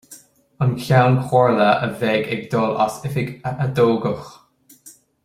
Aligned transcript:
An 0.59 0.77
Ceann 0.83 1.17
Comhairle 1.27 1.69
a 1.87 1.91
bheidh 1.99 2.31
ag 2.35 2.41
dul 2.53 2.73
as 2.87 2.95
oifig 3.09 3.29
a 3.47 3.51
atoghadh. 3.67 4.29